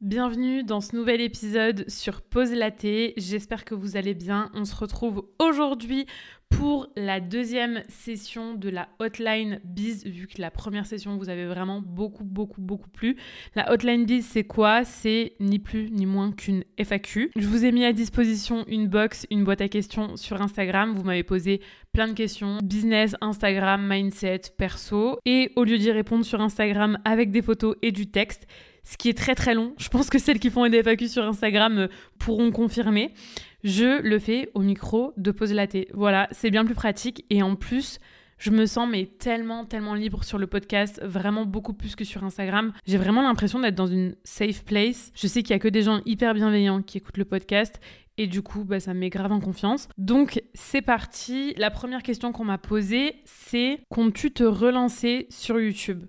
[0.00, 3.12] Bienvenue dans ce nouvel épisode sur Pause Laté.
[3.18, 4.50] J'espère que vous allez bien.
[4.54, 6.06] On se retrouve aujourd'hui
[6.48, 11.44] pour la deuxième session de la Hotline Biz, vu que la première session vous avez
[11.44, 13.18] vraiment beaucoup, beaucoup, beaucoup plu.
[13.54, 14.84] La Hotline Biz, c'est quoi?
[14.86, 17.30] C'est ni plus ni moins qu'une FAQ.
[17.36, 20.94] Je vous ai mis à disposition une box, une boîte à questions sur Instagram.
[20.94, 21.60] Vous m'avez posé
[21.92, 25.18] plein de questions, business, Instagram, mindset, perso.
[25.26, 28.46] Et au lieu d'y répondre sur Instagram avec des photos et du texte,
[28.90, 29.72] ce qui est très très long.
[29.78, 33.14] Je pense que celles qui font des FAQ sur Instagram euh, pourront confirmer.
[33.62, 35.88] Je le fais au micro de pause laté.
[35.94, 38.00] Voilà, c'est bien plus pratique et en plus,
[38.38, 42.24] je me sens mais tellement tellement libre sur le podcast, vraiment beaucoup plus que sur
[42.24, 42.72] Instagram.
[42.84, 45.12] J'ai vraiment l'impression d'être dans une safe place.
[45.14, 47.80] Je sais qu'il y a que des gens hyper bienveillants qui écoutent le podcast
[48.16, 49.88] et du coup, bah, ça me met grave en confiance.
[49.98, 51.54] Donc, c'est parti.
[51.56, 56.06] La première question qu'on m'a posée, c'est comptes-tu te relancer sur YouTube?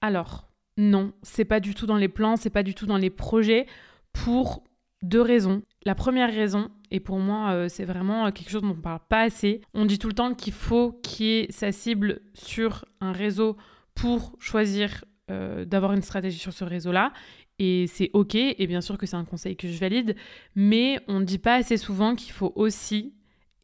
[0.00, 0.45] Alors,
[0.76, 3.66] non, c'est pas du tout dans les plans, c'est pas du tout dans les projets
[4.12, 4.64] pour
[5.02, 5.62] deux raisons.
[5.84, 9.22] La première raison, et pour moi euh, c'est vraiment quelque chose dont on parle pas
[9.22, 13.12] assez, on dit tout le temps qu'il faut qu'il y ait sa cible sur un
[13.12, 13.56] réseau
[13.94, 17.12] pour choisir euh, d'avoir une stratégie sur ce réseau-là.
[17.58, 20.14] Et c'est ok, et bien sûr que c'est un conseil que je valide,
[20.54, 23.14] mais on ne dit pas assez souvent qu'il faut aussi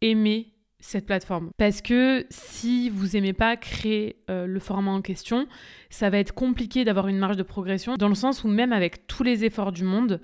[0.00, 1.50] aimer cette plateforme.
[1.56, 5.46] Parce que si vous aimez pas créer euh, le format en question,
[5.88, 9.06] ça va être compliqué d'avoir une marge de progression, dans le sens où même avec
[9.06, 10.20] tous les efforts du monde,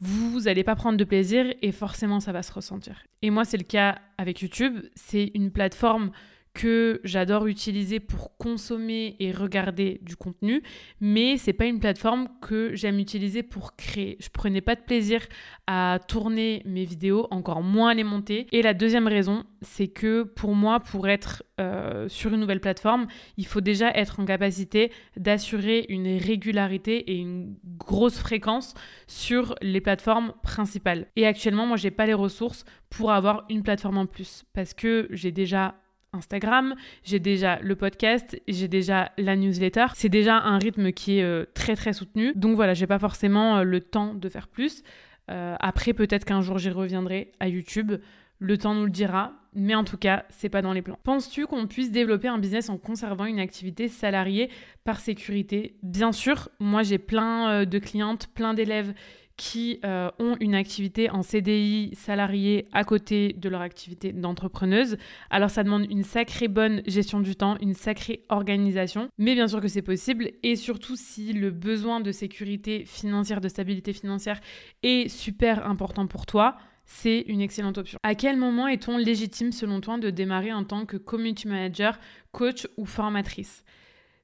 [0.00, 3.04] vous n'allez pas prendre de plaisir et forcément ça va se ressentir.
[3.22, 6.10] Et moi c'est le cas avec YouTube, c'est une plateforme
[6.58, 10.64] que j'adore utiliser pour consommer et regarder du contenu,
[11.00, 14.16] mais c'est pas une plateforme que j'aime utiliser pour créer.
[14.18, 15.20] Je prenais pas de plaisir
[15.68, 18.48] à tourner mes vidéos, encore moins à les monter.
[18.50, 23.06] Et la deuxième raison, c'est que pour moi, pour être euh, sur une nouvelle plateforme,
[23.36, 28.74] il faut déjà être en capacité d'assurer une régularité et une grosse fréquence
[29.06, 31.06] sur les plateformes principales.
[31.14, 35.06] Et actuellement, moi, j'ai pas les ressources pour avoir une plateforme en plus parce que
[35.12, 35.76] j'ai déjà
[36.12, 36.74] Instagram,
[37.04, 39.86] j'ai déjà le podcast, j'ai déjà la newsletter.
[39.94, 42.32] C'est déjà un rythme qui est euh, très très soutenu.
[42.34, 44.82] Donc voilà, j'ai pas forcément euh, le temps de faire plus.
[45.30, 47.92] Euh, après, peut-être qu'un jour j'y reviendrai à YouTube.
[48.38, 50.98] Le temps nous le dira, mais en tout cas, c'est pas dans les plans.
[51.02, 54.48] Penses-tu qu'on puisse développer un business en conservant une activité salariée
[54.84, 55.76] par sécurité?
[55.82, 58.94] Bien sûr, moi j'ai plein de clientes, plein d'élèves
[59.38, 64.98] qui euh, ont une activité en CDI salarié à côté de leur activité d'entrepreneuse.
[65.30, 69.60] Alors ça demande une sacrée bonne gestion du temps, une sacrée organisation, mais bien sûr
[69.60, 74.40] que c'est possible et surtout si le besoin de sécurité financière, de stabilité financière
[74.82, 77.98] est super important pour toi, c'est une excellente option.
[78.02, 81.98] À quel moment est-on légitime selon toi de démarrer en tant que community manager,
[82.32, 83.62] coach ou formatrice?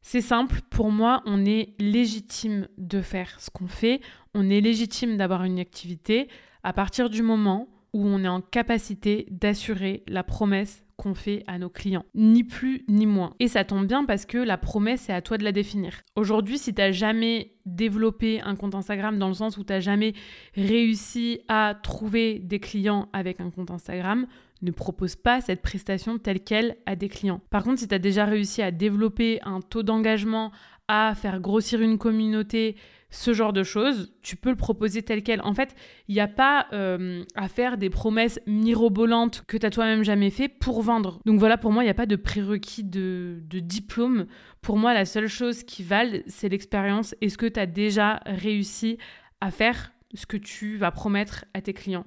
[0.06, 4.02] C'est simple, pour moi, on est légitime de faire ce qu'on fait,
[4.34, 6.28] on est légitime d'avoir une activité
[6.62, 11.58] à partir du moment où on est en capacité d'assurer la promesse qu'on fait à
[11.58, 12.04] nos clients.
[12.14, 13.34] Ni plus ni moins.
[13.40, 16.02] Et ça tombe bien parce que la promesse, c'est à toi de la définir.
[16.16, 19.80] Aujourd'hui, si tu n'as jamais développé un compte Instagram dans le sens où tu n'as
[19.80, 20.14] jamais
[20.54, 24.26] réussi à trouver des clients avec un compte Instagram,
[24.62, 27.40] ne propose pas cette prestation telle qu'elle à des clients.
[27.50, 30.52] Par contre, si tu as déjà réussi à développer un taux d'engagement,
[30.88, 32.76] à faire grossir une communauté,
[33.14, 35.40] ce genre de choses, tu peux le proposer tel quel.
[35.42, 35.74] En fait,
[36.08, 40.30] il n'y a pas euh, à faire des promesses mirobolantes que tu as toi-même jamais
[40.30, 41.20] fait pour vendre.
[41.24, 44.26] Donc voilà, pour moi, il n'y a pas de prérequis de, de, diplôme.
[44.60, 47.14] Pour moi, la seule chose qui valent, c'est l'expérience.
[47.20, 48.98] Est-ce que tu as déjà réussi
[49.40, 52.06] à faire ce que tu vas promettre à tes clients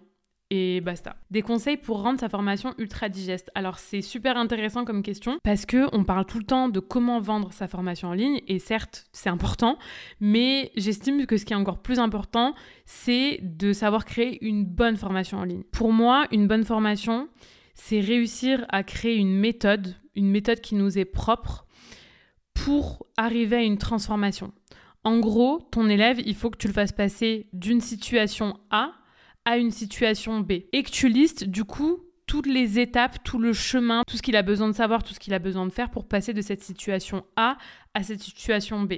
[0.49, 1.17] et basta.
[1.29, 3.51] Des conseils pour rendre sa formation ultra digeste.
[3.55, 7.19] Alors c'est super intéressant comme question parce que on parle tout le temps de comment
[7.19, 9.77] vendre sa formation en ligne et certes c'est important,
[10.19, 12.53] mais j'estime que ce qui est encore plus important,
[12.85, 15.63] c'est de savoir créer une bonne formation en ligne.
[15.71, 17.27] Pour moi, une bonne formation,
[17.73, 21.65] c'est réussir à créer une méthode, une méthode qui nous est propre
[22.53, 24.51] pour arriver à une transformation.
[25.03, 28.91] En gros, ton élève, il faut que tu le fasses passer d'une situation A
[29.47, 30.51] à une situation B.
[30.73, 34.35] Et que tu listes du coup toutes les étapes, tout le chemin, tout ce qu'il
[34.35, 36.61] a besoin de savoir, tout ce qu'il a besoin de faire pour passer de cette
[36.61, 37.57] situation A
[37.93, 38.95] à cette situation B.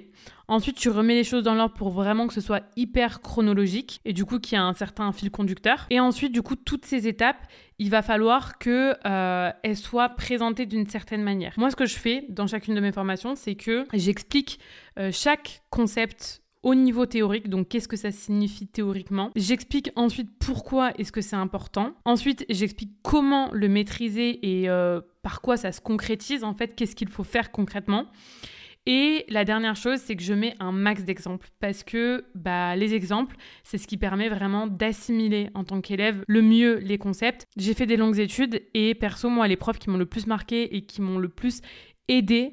[0.47, 4.13] Ensuite, tu remets les choses dans l'ordre pour vraiment que ce soit hyper chronologique et
[4.13, 5.85] du coup qu'il y a un certain fil conducteur.
[5.91, 7.45] Et ensuite, du coup, toutes ces étapes,
[7.77, 11.53] il va falloir que euh, elles soient présentées d'une certaine manière.
[11.57, 14.59] Moi, ce que je fais dans chacune de mes formations, c'est que j'explique
[14.97, 19.31] euh, chaque concept au niveau théorique, donc qu'est-ce que ça signifie théoriquement.
[19.35, 21.93] J'explique ensuite pourquoi est-ce que c'est important.
[22.05, 26.95] Ensuite, j'explique comment le maîtriser et euh, par quoi ça se concrétise, en fait, qu'est-ce
[26.95, 28.07] qu'il faut faire concrètement.
[28.85, 32.95] Et la dernière chose, c'est que je mets un max d'exemples parce que bah, les
[32.95, 37.45] exemples, c'est ce qui permet vraiment d'assimiler en tant qu'élève le mieux les concepts.
[37.55, 40.75] J'ai fait des longues études et perso, moi, les profs qui m'ont le plus marqué
[40.75, 41.61] et qui m'ont le plus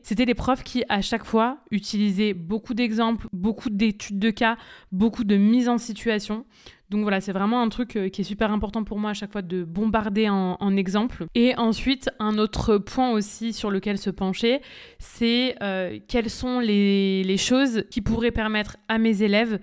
[0.03, 4.58] c'était les profs qui, à chaque fois, utilisaient beaucoup d'exemples, beaucoup d'études de cas,
[4.93, 6.44] beaucoup de mise en situation.
[6.91, 9.32] Donc voilà, c'est vraiment un truc euh, qui est super important pour moi à chaque
[9.32, 11.25] fois de bombarder en, en exemple.
[11.35, 14.61] Et ensuite, un autre point aussi sur lequel se pencher,
[14.99, 19.58] c'est euh, quelles sont les choses qui pourraient permettre à mes élèves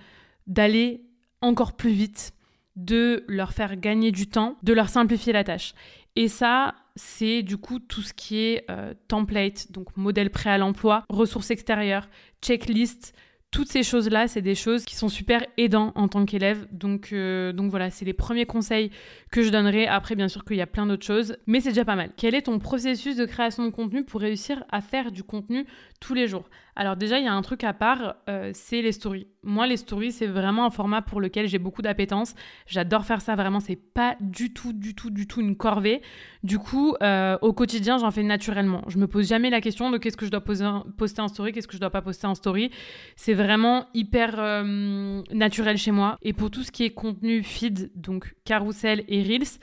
[0.47, 1.05] d'aller
[1.41, 2.33] encore plus vite,
[2.75, 5.73] de leur faire gagner du temps, de leur simplifier la tâche.
[6.15, 10.57] Et ça, c'est du coup tout ce qui est euh, template, donc modèle prêt à
[10.57, 12.07] l'emploi, ressources extérieures,
[12.41, 13.13] checklist,
[13.53, 16.67] toutes ces choses-là, c'est des choses qui sont super aidants en tant qu'élève.
[16.71, 18.89] Donc, euh, donc voilà, c'est les premiers conseils
[19.31, 19.85] que je donnerai.
[19.85, 22.09] Après, bien sûr qu'il y a plein d'autres choses, mais c'est déjà pas mal.
[22.17, 25.67] Quel est ton processus de création de contenu pour réussir à faire du contenu
[25.99, 26.49] tous les jours?
[26.75, 29.27] Alors déjà, il y a un truc à part, euh, c'est les stories.
[29.43, 32.33] Moi, les stories, c'est vraiment un format pour lequel j'ai beaucoup d'appétence.
[32.65, 36.01] J'adore faire ça, vraiment, c'est pas du tout, du tout, du tout une corvée.
[36.43, 38.81] Du coup, euh, au quotidien, j'en fais naturellement.
[38.87, 41.67] Je me pose jamais la question de qu'est-ce que je dois poster en story, qu'est-ce
[41.67, 42.71] que je dois pas poster en story.
[43.15, 46.17] C'est vraiment hyper euh, naturel chez moi.
[46.21, 49.59] Et pour tout ce qui est contenu feed, donc carousel et reels,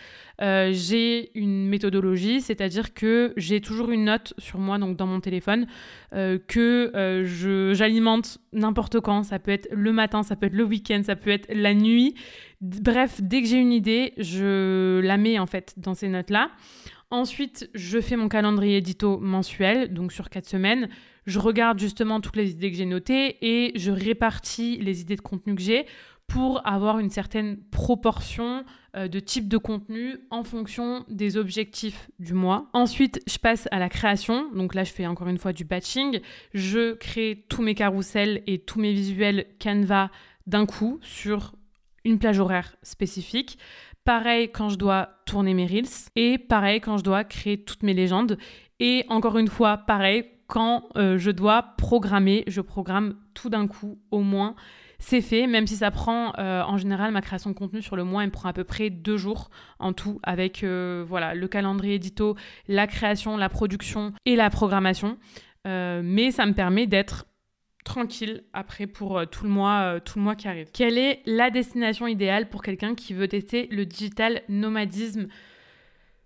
[0.72, 5.66] j'ai une méthodologie, c'est-à-dire que j'ai toujours une note sur moi, donc dans mon téléphone,
[6.12, 9.23] que euh, j'alimente n'importe quand.
[9.23, 12.14] Ça peut être le matin, ça peut être le week-end, ça peut être la nuit.
[12.61, 16.50] Bref, dès que j'ai une idée, je la mets en fait dans ces notes-là.
[17.11, 20.88] Ensuite, je fais mon calendrier édito mensuel, donc sur quatre semaines.
[21.26, 25.20] Je regarde justement toutes les idées que j'ai notées et je répartis les idées de
[25.20, 25.87] contenu que j'ai
[26.31, 28.65] pour avoir une certaine proportion
[28.97, 32.69] euh, de type de contenu en fonction des objectifs du mois.
[32.73, 34.49] Ensuite, je passe à la création.
[34.55, 36.21] Donc là, je fais encore une fois du batching.
[36.55, 40.11] Je crée tous mes carousels et tous mes visuels Canva
[40.47, 41.53] d'un coup sur
[42.05, 43.59] une plage horaire spécifique.
[44.05, 47.93] Pareil quand je dois tourner mes reels et pareil quand je dois créer toutes mes
[47.93, 48.38] légendes.
[48.79, 53.99] Et encore une fois, pareil quand euh, je dois programmer, je programme tout d'un coup
[54.12, 54.55] au moins
[55.00, 58.05] c'est fait, même si ça prend, euh, en général, ma création de contenu sur le
[58.05, 61.49] mois, elle me prend à peu près deux jours en tout, avec euh, voilà, le
[61.49, 62.37] calendrier édito,
[62.69, 65.17] la création, la production et la programmation.
[65.67, 67.26] Euh, mais ça me permet d'être
[67.85, 70.69] tranquille après pour tout le mois tout le mois qui arrive.
[70.73, 75.29] Quelle est la destination idéale pour quelqu'un qui veut tester le digital nomadisme?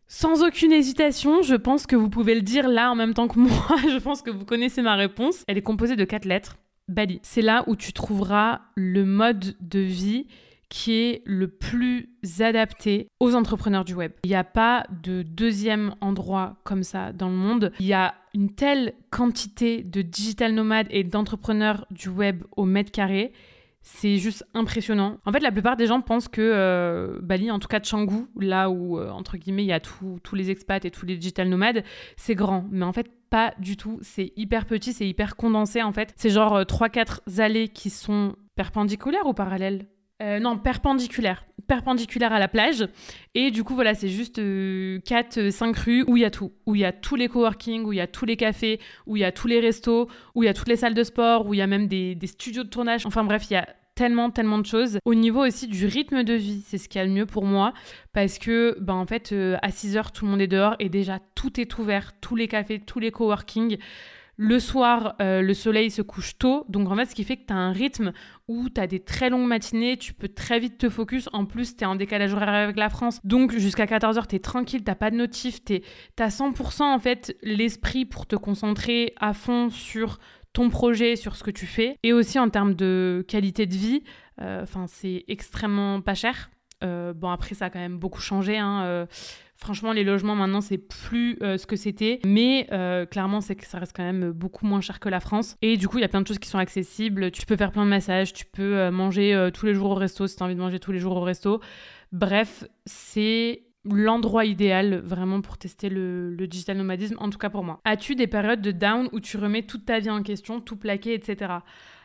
[0.08, 3.38] Sans aucune hésitation, je pense que vous pouvez le dire là en même temps que
[3.38, 3.76] moi.
[3.88, 5.44] je pense que vous connaissez ma réponse.
[5.46, 6.56] Elle est composée de quatre lettres.
[6.88, 7.20] Bali.
[7.22, 10.26] C'est là où tu trouveras le mode de vie
[10.68, 12.08] qui est le plus
[12.40, 14.12] adapté aux entrepreneurs du web.
[14.24, 17.72] Il n'y a pas de deuxième endroit comme ça dans le monde.
[17.78, 22.90] Il y a une telle quantité de digital nomades et d'entrepreneurs du web au mètre
[22.90, 23.32] carré
[23.86, 25.18] c'est juste impressionnant.
[25.26, 28.70] En fait, la plupart des gens pensent que euh, Bali, en tout cas Canggu, là
[28.70, 31.84] où, euh, entre guillemets, il y a tous les expats et tous les digital nomades,
[32.16, 32.64] c'est grand.
[32.70, 33.98] Mais en fait, pas du tout.
[34.00, 36.14] C'est hyper petit, c'est hyper condensé, en fait.
[36.16, 39.86] C'est genre 3-4 euh, allées qui sont perpendiculaires ou parallèles?
[40.40, 41.44] Non, perpendiculaires.
[41.66, 42.86] Perpendiculaires à la plage.
[43.34, 46.52] Et du coup, voilà, c'est juste 4-5 rues où il y a tout.
[46.66, 49.16] Où il y a tous les coworking, où il y a tous les cafés, où
[49.16, 51.46] il y a tous les restos, où il y a toutes les salles de sport,
[51.46, 53.06] où il y a même des, studios de tournage.
[53.06, 54.98] Enfin bref, il y a tellement, tellement de choses.
[55.04, 57.72] Au niveau aussi du rythme de vie, c'est ce qui a le mieux pour moi
[58.12, 60.88] parce que, ben, en fait, euh, à 6 heures, tout le monde est dehors et
[60.88, 63.78] déjà tout est ouvert, tous les cafés, tous les coworking.
[64.36, 66.64] Le soir, euh, le soleil se couche tôt.
[66.68, 68.12] Donc, en fait, ce qui fait que tu as un rythme
[68.48, 71.28] où tu as des très longues matinées, tu peux très vite te focus.
[71.32, 73.20] En plus, tu es en décalage horaire avec la France.
[73.24, 75.64] Donc, jusqu'à 14h, tu es tranquille, tu pas de notif.
[75.64, 75.80] Tu
[76.18, 80.18] as 100% en fait l'esprit pour te concentrer à fond sur
[80.52, 81.98] ton projet, sur ce que tu fais.
[82.02, 84.02] Et aussi en termes de qualité de vie,
[84.40, 86.50] euh, c'est extrêmement pas cher.
[86.82, 88.58] Euh, bon après ça a quand même beaucoup changé.
[88.58, 89.06] Hein, euh,
[89.56, 92.66] franchement les logements maintenant c'est plus ce que c'était, mais
[93.10, 95.56] clairement c'est que ça reste quand même beaucoup moins cher que la France.
[95.62, 97.30] Et du coup il y a plein de choses qui sont accessibles.
[97.30, 100.36] Tu peux faire plein de massages, tu peux manger tous les jours au resto si
[100.36, 101.60] tu as envie de manger tous les jours au resto.
[102.12, 107.80] Bref, c'est l'endroit idéal vraiment pour tester le, digital nomadisme, en tout cas pour moi.
[107.84, 111.14] As-tu des périodes de down où tu remets toute ta vie en question, tout plaquer,
[111.14, 111.52] etc.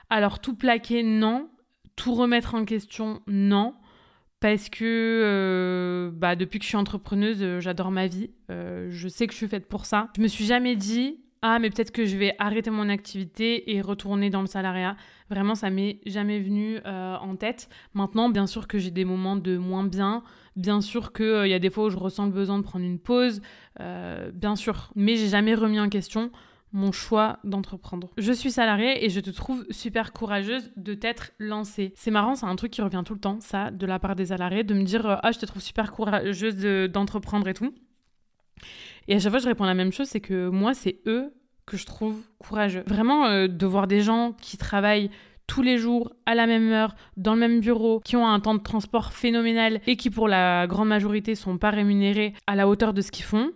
[0.09, 1.49] Alors tout plaquer, non.
[1.95, 3.75] Tout remettre en question, non.
[4.39, 8.29] Parce que euh, bah, depuis que je suis entrepreneuse, euh, j'adore ma vie.
[8.50, 10.10] Euh, je sais que je suis faite pour ça.
[10.15, 13.81] Je me suis jamais dit, ah mais peut-être que je vais arrêter mon activité et
[13.81, 14.96] retourner dans le salariat.
[15.29, 17.69] Vraiment, ça m'est jamais venu en tête.
[17.93, 20.24] Maintenant, bien sûr que j'ai des moments de moins bien,
[20.55, 23.00] Bien sûr qu'il y a des fois où je ressens le besoin de prendre une
[23.00, 23.41] pause,
[23.77, 26.31] bien sûr, mais j'ai jamais remis en question
[26.71, 28.11] mon choix d'entreprendre.
[28.17, 31.93] Je suis salariée et je te trouve super courageuse de t'être lancée.
[31.95, 34.27] C'est marrant, c'est un truc qui revient tout le temps, ça, de la part des
[34.27, 36.57] salariés, de me dire euh, Ah, je te trouve super courageuse
[36.91, 37.73] d'entreprendre et tout.
[39.07, 41.33] Et à chaque fois, je réponds la même chose c'est que moi, c'est eux
[41.65, 42.83] que je trouve courageux.
[42.88, 45.09] Vraiment, euh, de voir des gens qui travaillent
[45.47, 48.53] tous les jours, à la même heure, dans le même bureau, qui ont un temps
[48.53, 52.93] de transport phénoménal et qui, pour la grande majorité, sont pas rémunérés à la hauteur
[52.93, 53.51] de ce qu'ils font.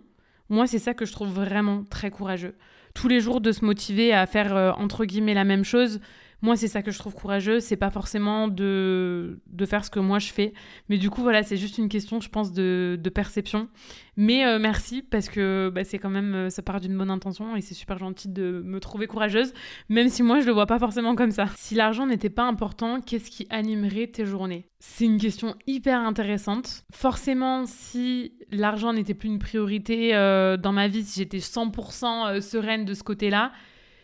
[0.48, 2.56] Moi, c'est ça que je trouve vraiment très courageux
[2.94, 6.00] tous les jours de se motiver à faire euh, entre guillemets la même chose.
[6.44, 7.58] Moi, c'est ça que je trouve courageux.
[7.58, 10.52] C'est pas forcément de, de faire ce que moi je fais.
[10.90, 13.70] Mais du coup, voilà, c'est juste une question, je pense, de, de perception.
[14.18, 17.56] Mais euh, merci parce que bah, c'est quand même, euh, ça part d'une bonne intention
[17.56, 19.54] et c'est super gentil de me trouver courageuse,
[19.88, 21.46] même si moi je le vois pas forcément comme ça.
[21.56, 24.68] Si l'argent n'était pas important, qu'est-ce qui animerait tes journées?
[24.80, 26.84] C'est une question hyper intéressante.
[26.92, 32.84] Forcément, si l'argent n'était plus une priorité euh, dans ma vie, si j'étais 100% sereine
[32.84, 33.50] de ce côté-là,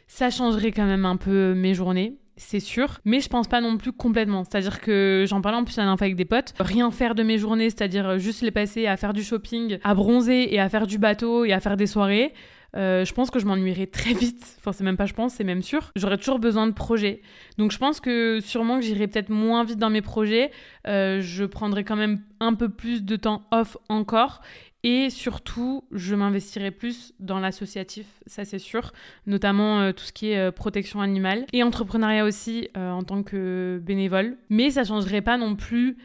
[0.07, 3.77] ça changerait quand même un peu mes journées c'est sûr, mais je pense pas non
[3.77, 4.45] plus complètement.
[4.45, 7.39] C'est-à-dire que j'en parlais en plus la dernière avec des potes, rien faire de mes
[7.39, 10.99] journées, c'est-à-dire juste les passer à faire du shopping, à bronzer et à faire du
[10.99, 12.33] bateau et à faire des soirées.
[12.77, 14.57] Euh, je pense que je m'ennuierais très vite.
[14.59, 15.91] Enfin, c'est même pas je pense, c'est même sûr.
[15.97, 17.21] J'aurais toujours besoin de projets.
[17.59, 20.51] Donc, je pense que sûrement que j'irai peut-être moins vite dans mes projets.
[20.87, 24.41] Euh, je prendrai quand même un peu plus de temps off encore.
[24.83, 28.93] Et surtout, je m'investirai plus dans l'associatif, ça c'est sûr,
[29.27, 33.23] notamment euh, tout ce qui est euh, protection animale et entrepreneuriat aussi euh, en tant
[33.23, 34.39] que bénévole.
[34.49, 35.99] Mais ça changerait pas non plus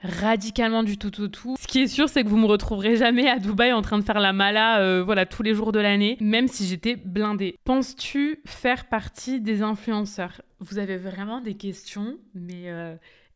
[0.00, 1.56] radicalement du tout tout tout.
[1.60, 4.04] Ce qui est sûr, c'est que vous me retrouverez jamais à Dubaï en train de
[4.04, 7.56] faire la mala, voilà, tous les jours de l'année, même si j'étais blindée.
[7.62, 10.42] Penses-tu faire partie des influenceurs?
[10.58, 12.64] Vous avez vraiment des questions, mais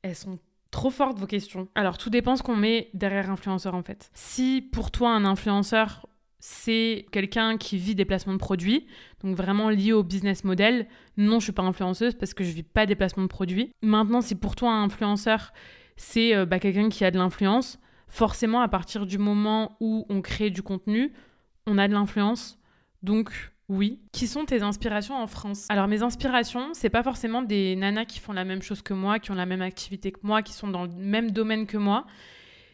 [0.02, 1.68] elles sont trop fortes vos questions.
[1.74, 4.10] Alors tout dépend ce qu'on met derrière influenceur en fait.
[4.14, 6.06] Si pour toi un influenceur
[6.38, 8.86] c'est quelqu'un qui vit des placements de produits,
[9.24, 10.86] donc vraiment lié au business model.
[11.16, 13.72] Non, je suis pas influenceuse parce que je vis pas des placements de produits.
[13.82, 15.52] Maintenant, si pour toi un influenceur
[15.96, 20.20] c'est euh, bah, quelqu'un qui a de l'influence, forcément à partir du moment où on
[20.20, 21.12] crée du contenu,
[21.66, 22.58] on a de l'influence.
[23.02, 24.00] Donc oui.
[24.12, 25.66] Qui sont tes inspirations en France?
[25.68, 29.18] Alors mes inspirations, c'est pas forcément des nanas qui font la même chose que moi,
[29.18, 32.06] qui ont la même activité que moi, qui sont dans le même domaine que moi.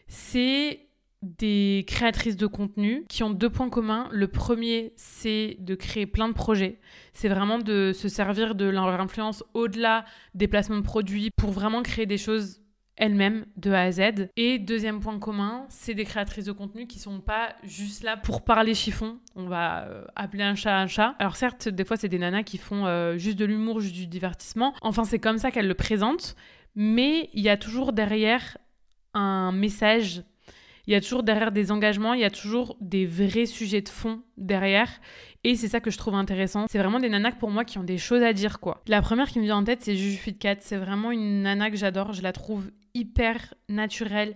[0.07, 0.87] C'est
[1.23, 4.09] des créatrices de contenu qui ont deux points communs.
[4.11, 6.79] Le premier, c'est de créer plein de projets.
[7.13, 11.81] C'est vraiment de se servir de leur influence au-delà des placements de produits pour vraiment
[11.81, 12.59] créer des choses
[12.95, 14.29] elle-même de A à Z.
[14.37, 18.43] Et deuxième point commun, c'est des créatrices de contenu qui sont pas juste là pour
[18.43, 19.17] parler chiffon.
[19.35, 21.15] On va euh, appeler un chat un chat.
[21.19, 24.07] Alors certes, des fois c'est des nanas qui font euh, juste de l'humour, juste du
[24.07, 24.73] divertissement.
[24.81, 26.35] Enfin, c'est comme ça qu'elles le présentent.
[26.75, 28.57] Mais il y a toujours derrière
[29.13, 30.23] un message.
[30.85, 33.89] Il y a toujours derrière des engagements, il y a toujours des vrais sujets de
[33.89, 34.89] fond derrière.
[35.45, 36.65] Et c'est ça que je trouve intéressant.
[36.69, 38.81] C'est vraiment des nanas pour moi qui ont des choses à dire, quoi.
[38.87, 40.57] La première qui me vient en tête, c'est Juju Fit Cat.
[40.59, 42.13] C'est vraiment une nana que j'adore.
[42.13, 44.35] Je la trouve hyper naturelle,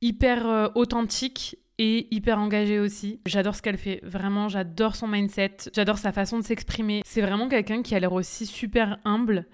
[0.00, 3.20] hyper euh, authentique et hyper engagée aussi.
[3.26, 7.02] J'adore ce qu'elle fait, vraiment, j'adore son mindset, j'adore sa façon de s'exprimer.
[7.04, 9.46] C'est vraiment quelqu'un qui a l'air aussi super humble.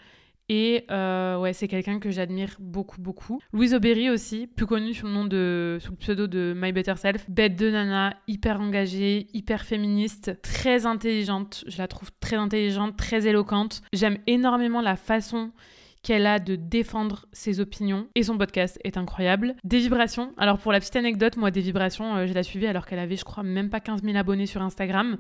[0.53, 3.41] Et euh, ouais, c'est quelqu'un que j'admire beaucoup, beaucoup.
[3.53, 6.97] Louise Aubéry aussi, plus connue sous le nom de, sous le pseudo de My Better
[6.97, 7.31] Self.
[7.31, 11.63] Bête de nana, hyper engagée, hyper féministe, très intelligente.
[11.69, 13.83] Je la trouve très intelligente, très éloquente.
[13.93, 15.53] J'aime énormément la façon
[16.03, 18.09] qu'elle a de défendre ses opinions.
[18.15, 19.55] Et son podcast est incroyable.
[19.65, 20.33] Des vibrations.
[20.37, 23.17] Alors pour la petite anecdote, moi, des vibrations, euh, je l'ai suivie alors qu'elle avait,
[23.17, 25.19] je crois, même pas 15 000 abonnés sur Instagram.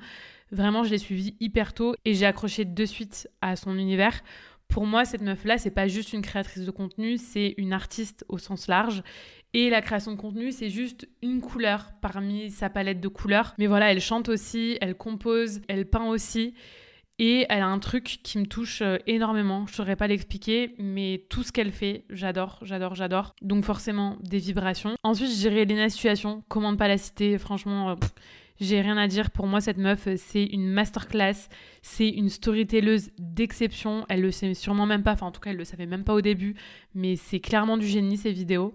[0.52, 4.20] Vraiment, je l'ai suivie hyper tôt et j'ai accroché de suite à son univers.
[4.68, 8.38] Pour moi, cette meuf-là, c'est pas juste une créatrice de contenu, c'est une artiste au
[8.38, 9.02] sens large.
[9.52, 13.54] Et la création de contenu, c'est juste une couleur parmi sa palette de couleurs.
[13.58, 16.54] Mais voilà, elle chante aussi, elle compose, elle peint aussi.
[17.22, 19.66] Et elle a un truc qui me touche euh, énormément.
[19.66, 23.34] Je ne saurais pas l'expliquer, mais tout ce qu'elle fait, j'adore, j'adore, j'adore.
[23.42, 24.96] Donc forcément, des vibrations.
[25.02, 26.42] Ensuite, je dirais Lena Situation.
[26.48, 27.36] Comment ne pas la citer?
[27.36, 27.94] Franchement, euh,
[28.58, 29.30] j'ai rien à dire.
[29.30, 31.50] Pour moi, cette meuf, c'est une masterclass.
[31.82, 34.06] C'est une storytelleuse d'exception.
[34.08, 35.12] Elle le sait sûrement même pas.
[35.12, 36.56] Enfin, en tout cas, elle le savait même pas au début.
[36.94, 38.72] Mais c'est clairement du génie, ces vidéos.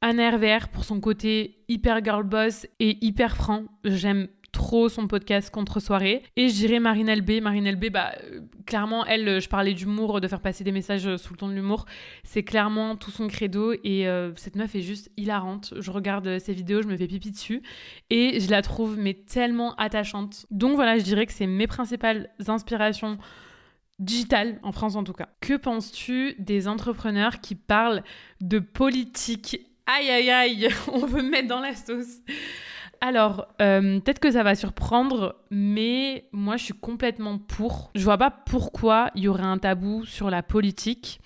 [0.00, 3.64] Anna RVR pour son côté hyper girl boss et hyper franc.
[3.84, 6.22] J'aime trop son podcast Contre-soirée.
[6.36, 7.42] Et je dirais Marine LB.
[7.42, 11.16] Marine LB, bah, euh, clairement, elle, je parlais d'humour, de faire passer des messages euh,
[11.16, 11.86] sous le ton de l'humour.
[12.24, 13.72] C'est clairement tout son credo.
[13.84, 15.74] Et euh, cette meuf est juste hilarante.
[15.78, 17.62] Je regarde ses vidéos, je me fais pipi dessus.
[18.10, 20.46] Et je la trouve, mais tellement attachante.
[20.50, 23.18] Donc voilà, je dirais que c'est mes principales inspirations
[24.00, 25.28] digitales, en France en tout cas.
[25.40, 28.02] Que penses-tu des entrepreneurs qui parlent
[28.40, 29.60] de politique?
[29.86, 32.20] Aïe aïe aïe, on veut mettre dans la sauce.
[33.02, 37.90] Alors, euh, peut-être que ça va surprendre, mais moi je suis complètement pour.
[37.94, 41.20] Je vois pas pourquoi il y aurait un tabou sur la politique.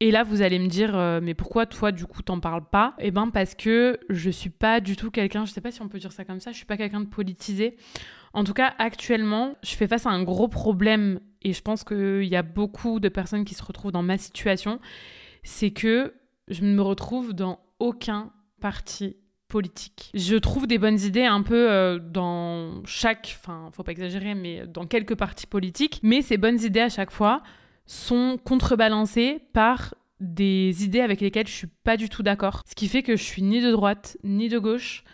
[0.00, 2.94] Et là, vous allez me dire, euh, mais pourquoi toi, du coup, t'en parles pas?
[2.98, 5.88] Eh ben, parce que je suis pas du tout quelqu'un, je sais pas si on
[5.88, 7.76] peut dire ça comme ça, je suis pas quelqu'un de politisé.
[8.32, 12.24] En tout cas, actuellement, je fais face à un gros problème, et je pense qu'il
[12.24, 14.80] y a beaucoup de personnes qui se retrouvent dans ma situation,
[15.44, 16.14] c'est que
[16.48, 19.16] je ne me retrouve dans aucun parti
[19.52, 20.10] politique.
[20.14, 24.66] Je trouve des bonnes idées un peu euh, dans chaque, enfin, faut pas exagérer, mais
[24.66, 27.42] dans quelques partis politiques, mais ces bonnes idées à chaque fois
[27.84, 32.62] sont contrebalancées par des idées avec lesquelles je suis pas du tout d'accord.
[32.66, 35.04] Ce qui fait que je suis ni de droite ni de gauche.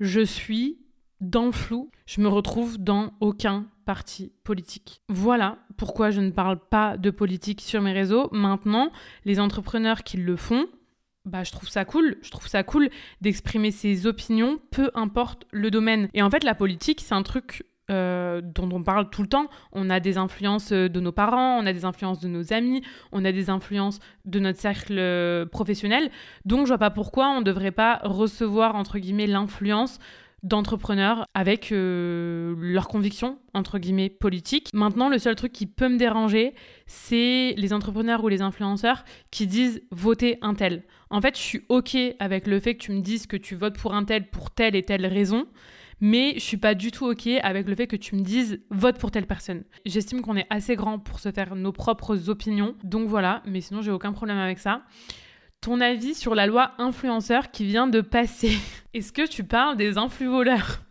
[0.00, 0.78] Je suis
[1.20, 1.90] dans le flou.
[2.06, 5.02] Je me retrouve dans aucun parti politique.
[5.10, 8.28] Voilà pourquoi je ne parle pas de politique sur mes réseaux.
[8.32, 8.90] Maintenant,
[9.26, 10.66] les entrepreneurs qui le font,
[11.24, 12.16] bah, je trouve ça cool.
[12.22, 12.90] Je trouve ça cool
[13.20, 16.08] d'exprimer ses opinions, peu importe le domaine.
[16.14, 19.48] Et en fait, la politique, c'est un truc euh, dont on parle tout le temps.
[19.72, 22.82] On a des influences euh, de nos parents, on a des influences de nos amis,
[23.12, 26.10] on a des influences de notre cercle euh, professionnel.
[26.46, 29.98] Donc je vois pas pourquoi on devrait pas recevoir entre guillemets l'influence
[30.44, 34.70] d'entrepreneurs avec leurs convictions, entre guillemets, politiques.
[34.72, 36.54] Maintenant, le seul truc qui peut me déranger,
[36.86, 40.84] c'est les entrepreneurs ou les influenceurs qui disent voter un tel.
[41.10, 43.78] En fait, je suis OK avec le fait que tu me dises que tu votes
[43.78, 45.46] pour un tel pour telle et telle raison,
[46.00, 48.98] mais je suis pas du tout ok avec le fait que tu me dises vote
[48.98, 49.64] pour telle personne.
[49.86, 53.80] J'estime qu'on est assez grand pour se faire nos propres opinions, donc voilà, mais sinon
[53.80, 54.82] j'ai aucun problème avec ça.
[55.64, 58.52] Ton avis sur la loi influenceur qui vient de passer?
[58.92, 60.82] Est-ce que tu parles des influvoleurs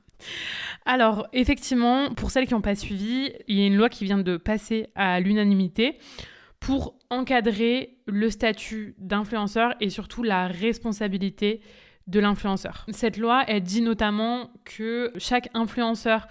[0.86, 4.18] alors, effectivement, pour celles qui n'ont pas suivi, il y a une loi qui vient
[4.18, 5.98] de passer à l'unanimité
[6.60, 11.62] pour encadrer le statut d'influenceur et surtout la responsabilité
[12.08, 12.86] de l'influenceur.
[12.92, 16.28] Cette loi, elle dit notamment que chaque influenceur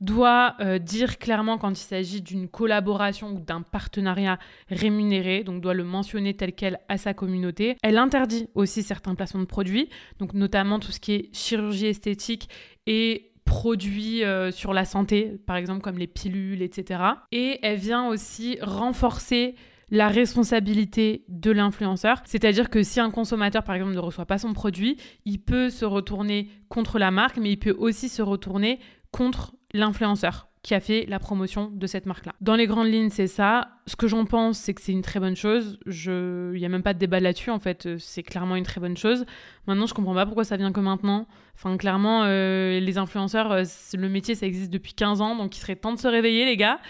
[0.00, 4.38] doit euh, dire clairement quand il s'agit d'une collaboration ou d'un partenariat
[4.68, 7.76] rémunéré, donc doit le mentionner tel quel à sa communauté.
[7.82, 9.88] Elle interdit aussi certains placements de produits,
[10.18, 12.48] donc notamment tout ce qui est chirurgie esthétique
[12.86, 17.00] et produits euh, sur la santé, par exemple comme les pilules, etc.
[17.32, 19.54] Et elle vient aussi renforcer
[19.90, 22.20] la responsabilité de l'influenceur.
[22.24, 25.84] C'est-à-dire que si un consommateur, par exemple, ne reçoit pas son produit, il peut se
[25.84, 28.80] retourner contre la marque, mais il peut aussi se retourner
[29.12, 32.34] contre l'influenceur qui a fait la promotion de cette marque-là.
[32.40, 33.68] Dans les grandes lignes, c'est ça.
[33.86, 35.78] Ce que j'en pense, c'est que c'est une très bonne chose.
[35.86, 37.88] Il n'y a même pas de débat là-dessus, en fait.
[37.98, 39.26] C'est clairement une très bonne chose.
[39.68, 41.28] Maintenant, je comprends pas pourquoi ça vient que maintenant.
[41.54, 43.62] Enfin, clairement, euh, les influenceurs, euh,
[43.94, 46.56] le métier, ça existe depuis 15 ans, donc il serait temps de se réveiller, les
[46.56, 46.80] gars.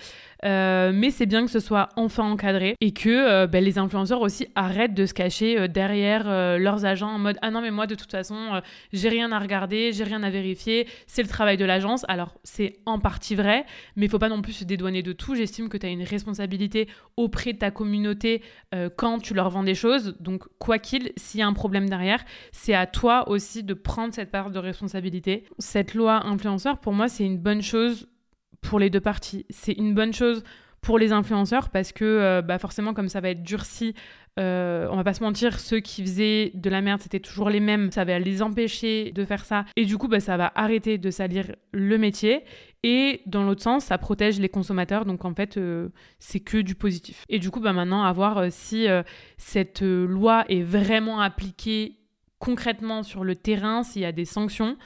[0.44, 4.20] Euh, mais c'est bien que ce soit enfin encadré et que euh, ben, les influenceurs
[4.20, 6.24] aussi arrêtent de se cacher euh, derrière
[6.58, 8.60] leurs agents en mode ah non mais moi de toute façon
[8.92, 12.04] j'ai rien à regarder, j'ai rien à vérifier, c'est le travail de l'agence.
[12.08, 13.64] Alors c'est en partie vrai,
[13.96, 15.34] mais il faut pas non plus se dédouaner de tout.
[15.34, 18.42] J'estime que tu as une responsabilité auprès de ta communauté
[18.96, 20.16] quand tu leur vends des choses.
[20.20, 24.14] Donc quoi qu'il, s'il y a un problème derrière, c'est à toi aussi de prendre
[24.14, 25.44] cette part de responsabilité.
[25.58, 28.08] Cette loi influenceur pour moi c'est une bonne chose
[28.66, 29.46] pour les deux parties.
[29.50, 30.42] C'est une bonne chose
[30.80, 33.94] pour les influenceurs parce que euh, bah forcément comme ça va être durci,
[34.38, 37.58] euh, on va pas se mentir, ceux qui faisaient de la merde c'était toujours les
[37.60, 40.98] mêmes, ça va les empêcher de faire ça et du coup bah, ça va arrêter
[40.98, 42.44] de salir le métier
[42.84, 45.88] et dans l'autre sens ça protège les consommateurs donc en fait euh,
[46.20, 47.24] c'est que du positif.
[47.28, 48.86] Et du coup bah maintenant à voir si
[49.38, 51.98] cette loi est vraiment appliquée
[52.38, 54.76] concrètement sur le terrain, s'il y a des sanctions.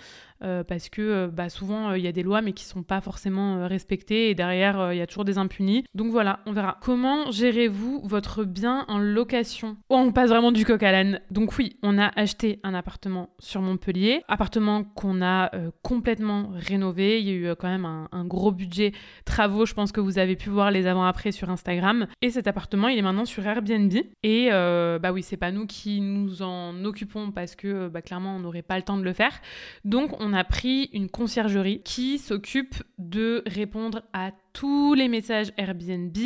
[0.42, 2.82] Euh, parce que euh, bah, souvent euh, il y a des lois mais qui sont
[2.82, 5.84] pas forcément respectées et derrière il y a toujours des impunis.
[5.94, 6.78] Donc voilà, on verra.
[6.80, 9.76] Comment gérez-vous votre bien en location?
[9.90, 11.20] Oh, On passe vraiment du coq à l'âne.
[11.30, 15.50] Donc oui, on a acheté un appartement sur Montpellier, appartement qu'on a
[15.82, 17.20] complètement rénové.
[17.20, 18.92] Il y a eu quand même un, gros budget
[19.24, 19.66] travaux.
[19.66, 22.06] Je pense que vous avez pu voir les avant-après sur Instagram.
[22.22, 23.92] Et cet appartement, il est maintenant sur Airbnb.
[24.22, 28.40] Et bah oui, c'est pas nous qui nous en occupons parce que bah, clairement on
[28.40, 29.40] n'aurait pas le temps de le faire.
[29.84, 35.52] Donc on on a pris une conciergerie qui s'occupe de répondre à tous les messages
[35.56, 36.16] Airbnb,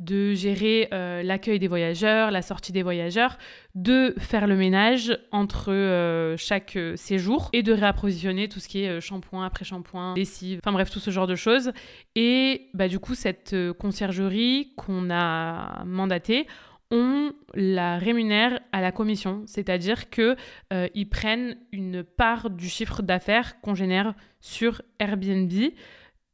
[0.00, 3.36] de gérer euh, l'accueil des voyageurs, la sortie des voyageurs,
[3.74, 8.84] de faire le ménage entre euh, chaque euh, séjour et de réapprovisionner tout ce qui
[8.84, 11.72] est shampoing, après-shampoing, lessive, enfin bref, tout ce genre de choses.
[12.14, 16.46] Et bah, du coup, cette conciergerie qu'on a mandatée,
[16.92, 20.36] on la rémunère à la commission, c'est-à-dire qu'ils
[20.72, 25.50] euh, prennent une part du chiffre d'affaires qu'on génère sur Airbnb.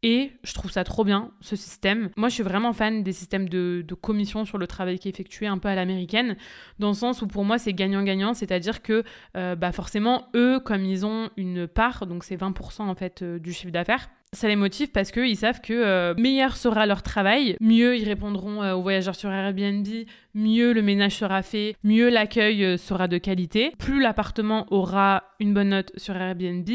[0.05, 2.11] Et je trouve ça trop bien, ce système.
[2.17, 5.49] Moi, je suis vraiment fan des systèmes de, commission sur le travail qui est effectué
[5.49, 6.37] un peu à l'américaine,
[6.79, 9.03] dans le sens où pour moi, c'est gagnant-gagnant, c'est-à-dire que
[9.37, 13.41] euh, bah forcément, eux, comme ils ont une part, donc c'est 20% en fait euh,
[13.41, 17.57] du chiffre d'affaires, ça les motive parce qu'ils savent que euh, meilleur sera leur travail,
[17.61, 19.87] mieux ils répondront aux voyageurs sur Airbnb,
[20.35, 25.71] mieux le ménage sera fait, mieux l'accueil sera de qualité, plus l'appartement aura une bonne
[25.71, 26.69] note sur Airbnb,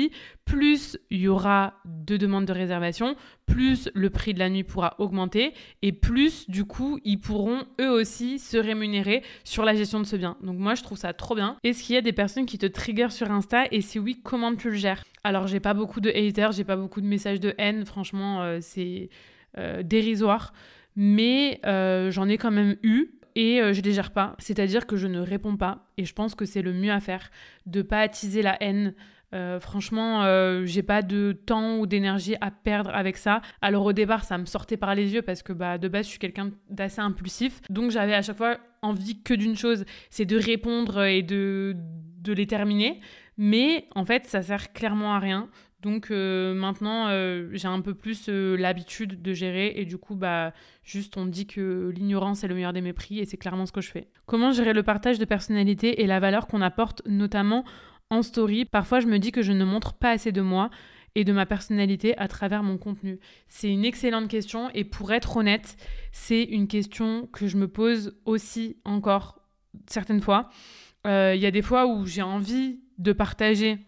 [0.45, 4.95] plus il y aura de demandes de réservation, plus le prix de la nuit pourra
[4.99, 10.05] augmenter et plus du coup ils pourront eux aussi se rémunérer sur la gestion de
[10.05, 10.37] ce bien.
[10.41, 11.57] Donc moi je trouve ça trop bien.
[11.63, 13.65] Est-ce qu'il y a des personnes qui te trigger sur Insta?
[13.71, 15.03] Et si oui comment tu le gères?
[15.23, 18.59] Alors j'ai pas beaucoup de haters, j'ai pas beaucoup de messages de haine, franchement euh,
[18.61, 19.09] c'est
[19.57, 20.53] euh, dérisoire,
[20.95, 24.35] mais euh, j'en ai quand même eu et je les gère pas.
[24.39, 27.29] C'est-à-dire que je ne réponds pas et je pense que c'est le mieux à faire
[27.65, 28.93] de pas attiser la haine
[29.33, 33.41] euh, franchement, euh, j'ai pas de temps ou d'énergie à perdre avec ça.
[33.61, 36.11] Alors au départ, ça me sortait par les yeux parce que bah, de base, je
[36.11, 37.61] suis quelqu'un d'assez impulsif.
[37.69, 41.75] Donc j'avais à chaque fois envie que d'une chose, c'est de répondre et de,
[42.21, 42.99] de les terminer.
[43.37, 45.49] Mais en fait, ça sert clairement à rien.
[45.83, 47.09] Donc euh, maintenant,
[47.51, 51.91] j'ai un peu plus l'habitude de gérer et du coup, bah, juste on dit que
[51.93, 54.07] l'ignorance est le meilleur des mépris et c'est clairement ce que je fais.
[54.25, 57.65] Comment gérer le partage de personnalité et la valeur qu'on apporte notamment
[58.09, 60.69] en story, parfois je me dis que je ne montre pas assez de moi
[61.15, 65.37] et de ma personnalité à travers mon contenu C'est une excellente question et pour être
[65.37, 65.75] honnête,
[66.11, 69.39] c'est une question que je me pose aussi encore
[69.87, 70.49] certaines fois.
[71.05, 73.79] Euh, il y a des fois où j'ai envie de partager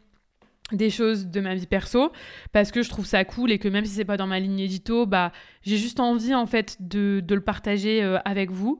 [0.71, 2.11] des choses de ma vie perso
[2.51, 4.59] parce que je trouve ça cool et que même si c'est pas dans ma ligne
[4.59, 8.79] édito, bah j'ai juste envie en fait de, le partager euh, avec vous.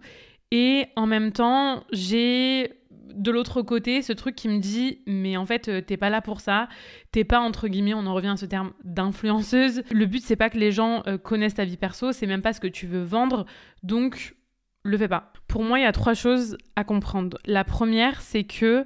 [0.51, 2.71] Et en même temps, j'ai
[3.13, 6.21] de l'autre côté, ce truc qui me dit, mais en fait, euh, t'es pas là
[6.21, 6.67] pour ça,
[7.11, 9.83] t'es pas entre guillemets, on en revient à ce terme d'influenceuse.
[9.91, 12.53] Le but, c'est pas que les gens euh, connaissent ta vie perso, c'est même pas
[12.53, 13.45] ce que tu veux vendre,
[13.83, 14.35] donc
[14.83, 15.33] le fais pas.
[15.47, 17.37] Pour moi, il y a trois choses à comprendre.
[17.45, 18.85] La première, c'est que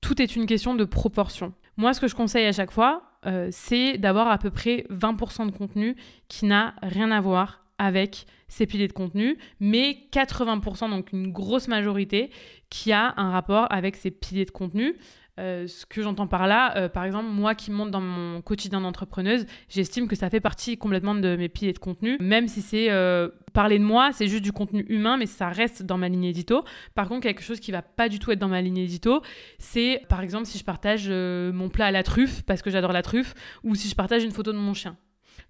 [0.00, 1.52] tout est une question de proportion.
[1.76, 5.46] Moi, ce que je conseille à chaque fois, euh, c'est d'avoir à peu près 20%
[5.46, 5.96] de contenu
[6.28, 11.68] qui n'a rien à voir avec ces piliers de contenu, mais 80%, donc une grosse
[11.68, 12.30] majorité,
[12.70, 14.96] qui a un rapport avec ces piliers de contenu.
[15.38, 18.80] Euh, ce que j'entends par là, euh, par exemple, moi qui monte dans mon quotidien
[18.80, 22.90] d'entrepreneuse, j'estime que ça fait partie complètement de mes piliers de contenu, même si c'est
[22.90, 26.24] euh, parler de moi, c'est juste du contenu humain, mais ça reste dans ma ligne
[26.24, 26.64] édito.
[26.94, 29.20] Par contre, quelque chose qui va pas du tout être dans ma ligne édito,
[29.58, 33.02] c'est par exemple si je partage mon plat à la truffe, parce que j'adore la
[33.02, 34.96] truffe, ou si je partage une photo de mon chien.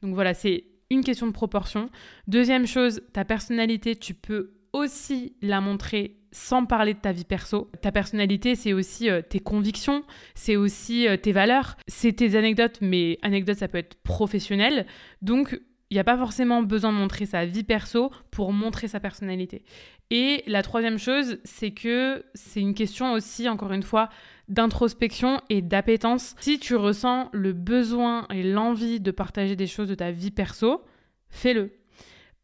[0.03, 1.91] Donc voilà, c'est une question de proportion.
[2.27, 7.71] Deuxième chose, ta personnalité, tu peux aussi la montrer sans parler de ta vie perso.
[7.81, 12.79] Ta personnalité, c'est aussi euh, tes convictions, c'est aussi euh, tes valeurs, c'est tes anecdotes,
[12.83, 14.87] mais anecdotes, ça peut être professionnel.
[15.23, 19.01] Donc, il n'y a pas forcément besoin de montrer sa vie perso pour montrer sa
[19.01, 19.65] personnalité.
[20.11, 24.11] Et la troisième chose, c'est que c'est une question aussi, encore une fois,
[24.49, 26.35] d'introspection et d'appétence.
[26.39, 30.85] Si tu ressens le besoin et l'envie de partager des choses de ta vie perso,
[31.31, 31.73] fais-le.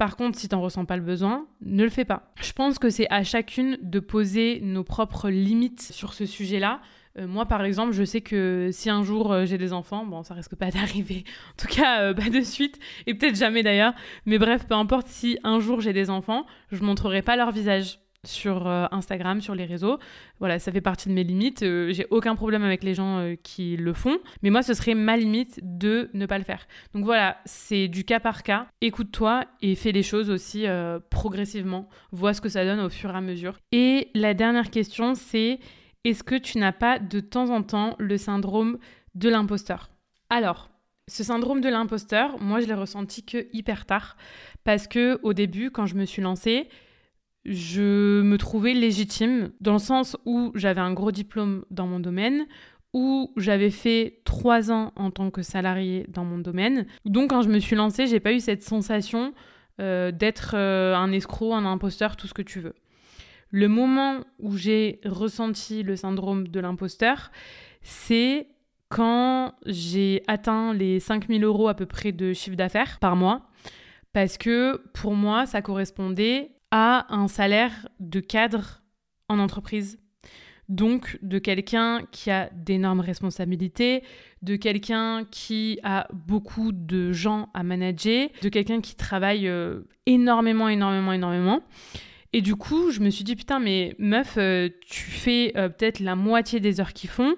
[0.03, 2.33] Par contre, si tu n'en ressens pas le besoin, ne le fais pas.
[2.41, 6.81] Je pense que c'est à chacune de poser nos propres limites sur ce sujet-là.
[7.21, 10.25] Euh, moi, par exemple, je sais que si un jour euh, j'ai des enfants, bon,
[10.25, 13.95] ça risque pas d'arriver, en tout cas euh, pas de suite, et peut-être jamais d'ailleurs,
[14.27, 18.01] mais bref, peu importe si un jour j'ai des enfants, je montrerai pas leur visage
[18.25, 19.99] sur euh, Instagram, sur les réseaux.
[20.39, 21.63] Voilà, ça fait partie de mes limites.
[21.63, 24.95] Euh, j'ai aucun problème avec les gens euh, qui le font, mais moi, ce serait
[24.95, 26.67] ma limite de ne pas le faire.
[26.95, 28.67] Donc voilà, c'est du cas par cas.
[28.81, 30.67] Écoute-toi et fais les choses aussi
[31.11, 31.89] progressivement.
[32.13, 33.59] Vois ce que ça donne au fur et à mesure.
[33.73, 35.59] Et la dernière question, c'est
[36.05, 38.79] est-ce que tu n'as pas de temps en temps le syndrome
[39.15, 39.91] de l'imposteur?
[40.31, 40.71] Alors,
[41.09, 44.17] ce syndrome de l'imposteur, moi, je l'ai ressenti que hyper tard
[44.65, 46.69] parce que au début, quand je me suis lancée,
[47.45, 52.47] je me trouvais légitime dans le sens où j'avais un gros diplôme dans mon domaine,
[52.93, 56.87] où j'avais fait trois ans en tant que salarié dans mon domaine.
[57.05, 59.33] Donc quand je me suis lancée, j'ai pas eu cette sensation
[59.81, 62.75] euh, d'être euh, un escroc, un imposteur, tout ce que tu veux.
[63.51, 67.31] Le moment où j'ai ressenti le syndrome de l'imposteur,
[67.83, 68.49] c'est
[68.89, 73.49] quand j'ai atteint les 5000 euros à peu près de chiffre d'affaires par mois.
[74.13, 78.83] Parce que pour moi, ça correspondait un salaire de cadre
[79.29, 79.99] en entreprise.
[80.69, 84.03] Donc de quelqu'un qui a d'énormes responsabilités,
[84.41, 90.69] de quelqu'un qui a beaucoup de gens à manager, de quelqu'un qui travaille euh, énormément,
[90.69, 91.63] énormément, énormément.
[92.33, 96.01] Et du coup, je me suis dit, putain, mais meuf, euh, tu fais euh, peut-être
[96.01, 97.35] la moitié des heures qu'ils font,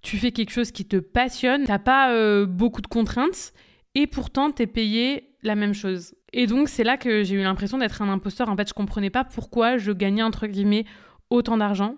[0.00, 3.52] tu fais quelque chose qui te passionne, t'as pas beaucoup de contraintes,
[3.94, 6.14] et pourtant, tu es payé la même chose.
[6.32, 8.48] Et donc c'est là que j'ai eu l'impression d'être un imposteur.
[8.48, 10.84] En fait, je comprenais pas pourquoi je gagnais entre guillemets
[11.30, 11.96] autant d'argent.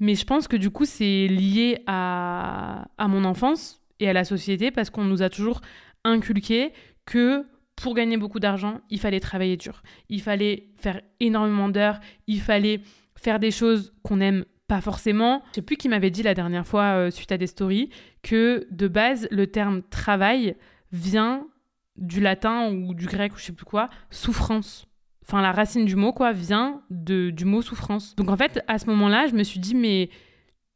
[0.00, 4.24] Mais je pense que du coup, c'est lié à, à mon enfance et à la
[4.24, 5.60] société parce qu'on nous a toujours
[6.04, 6.72] inculqué
[7.04, 9.82] que pour gagner beaucoup d'argent, il fallait travailler dur.
[10.08, 12.00] Il fallait faire énormément d'heures.
[12.26, 12.80] Il fallait
[13.16, 15.42] faire des choses qu'on n'aime pas forcément.
[15.50, 17.90] Je sais plus qui m'avait dit la dernière fois euh, suite à des stories
[18.22, 20.56] que de base le terme travail
[20.92, 21.46] vient
[21.98, 24.86] du latin ou du grec ou je sais plus quoi, souffrance.
[25.22, 28.14] Enfin la racine du mot quoi vient de, du mot souffrance.
[28.16, 30.10] Donc en fait à ce moment-là, je me suis dit mais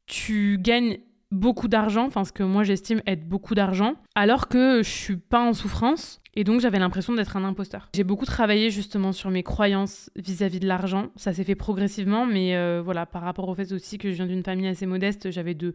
[0.07, 0.99] tu gagnes
[1.31, 5.41] beaucoup d'argent, enfin ce que moi j'estime être beaucoup d'argent, alors que je suis pas
[5.41, 7.89] en souffrance et donc j'avais l'impression d'être un imposteur.
[7.95, 11.11] J'ai beaucoup travaillé justement sur mes croyances vis-à-vis de l'argent.
[11.17, 14.27] Ça s'est fait progressivement, mais euh, voilà, par rapport au fait aussi que je viens
[14.27, 15.75] d'une famille assez modeste, j'avais de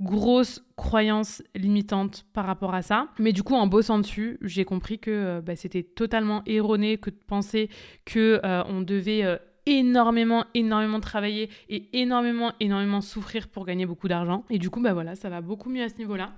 [0.00, 3.08] grosses croyances limitantes par rapport à ça.
[3.18, 7.10] Mais du coup, en bossant dessus, j'ai compris que euh, bah, c'était totalement erroné que
[7.10, 7.68] de penser
[8.04, 14.44] que euh, on devait énormément, énormément travailler et énormément, énormément souffrir pour gagner beaucoup d'argent.
[14.50, 16.32] Et du coup, bah voilà, ça va beaucoup mieux à ce niveau-là.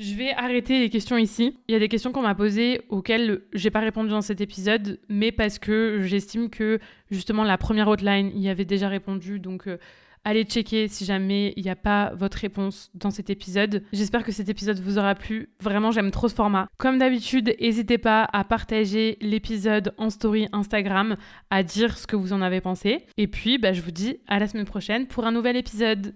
[0.00, 1.58] Je vais arrêter les questions ici.
[1.68, 4.98] Il y a des questions qu'on m'a posées auxquelles j'ai pas répondu dans cet épisode,
[5.10, 6.78] mais parce que j'estime que
[7.10, 9.76] justement la première hotline y avait déjà répondu, donc euh,
[10.24, 13.82] allez checker si jamais il n'y a pas votre réponse dans cet épisode.
[13.92, 15.50] J'espère que cet épisode vous aura plu.
[15.60, 16.68] Vraiment, j'aime trop ce format.
[16.78, 21.16] Comme d'habitude, n'hésitez pas à partager l'épisode en story Instagram,
[21.50, 23.04] à dire ce que vous en avez pensé.
[23.18, 26.14] Et puis, bah, je vous dis à la semaine prochaine pour un nouvel épisode.